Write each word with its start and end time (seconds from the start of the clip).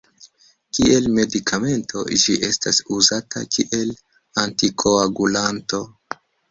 Kiel 0.77 1.09
medikamento 1.17 2.03
ĝi 2.23 2.37
estas 2.49 2.81
uzata 2.99 3.45
kiel 3.57 3.95
antikoagulanto. 4.47 5.89